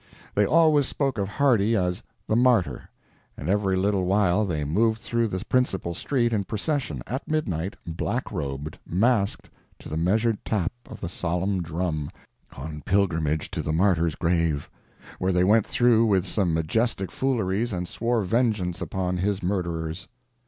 They 0.33 0.47
always 0.47 0.87
spoke 0.87 1.19
of 1.19 1.27
Hardy 1.27 1.75
as 1.75 2.01
"the 2.25 2.35
Martyr," 2.35 2.89
and 3.37 3.47
every 3.47 3.75
little 3.75 4.05
while 4.05 4.47
they 4.47 4.63
moved 4.63 4.99
through 4.99 5.27
the 5.27 5.45
principal 5.45 5.93
street 5.93 6.33
in 6.33 6.43
procession—at 6.45 7.29
midnight, 7.29 7.75
black 7.85 8.31
robed, 8.31 8.79
masked, 8.83 9.51
to 9.77 9.89
the 9.89 9.97
measured 9.97 10.43
tap 10.43 10.71
of 10.89 11.01
the 11.01 11.07
solemn 11.07 11.61
drum—on 11.61 12.81
pilgrimage 12.83 13.51
to 13.51 13.61
the 13.61 13.71
Martyr's 13.73 14.15
grave, 14.15 14.71
where 15.19 15.31
they 15.31 15.43
went 15.43 15.67
through 15.67 16.07
with 16.07 16.25
some 16.25 16.51
majestic 16.51 17.11
fooleries 17.11 17.71
and 17.71 17.87
swore 17.87 18.23
vengeance 18.23 18.81
upon 18.81 19.17
his 19.17 19.43
murderers. 19.43 20.07